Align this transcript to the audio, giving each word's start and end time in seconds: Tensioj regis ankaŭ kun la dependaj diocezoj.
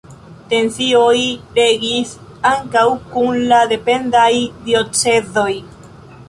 Tensioj 0.51 1.17
regis 1.57 2.13
ankaŭ 2.53 2.87
kun 3.11 3.39
la 3.53 3.61
dependaj 3.75 4.33
diocezoj. 4.65 5.49